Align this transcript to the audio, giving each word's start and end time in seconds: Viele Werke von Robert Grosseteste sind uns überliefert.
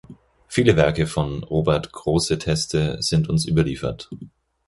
Viele 0.47 0.77
Werke 0.77 1.05
von 1.05 1.43
Robert 1.43 1.91
Grosseteste 1.91 2.97
sind 3.03 3.29
uns 3.29 3.45
überliefert. 3.45 4.09